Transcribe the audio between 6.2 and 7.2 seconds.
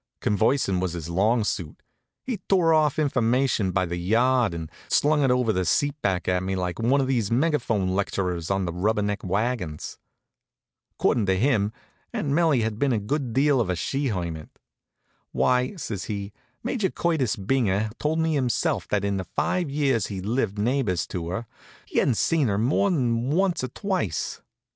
at me like one of